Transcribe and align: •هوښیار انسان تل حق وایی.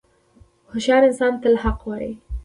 •هوښیار 0.71 1.01
انسان 1.09 1.33
تل 1.41 1.53
حق 1.63 1.79
وایی. 1.87 2.13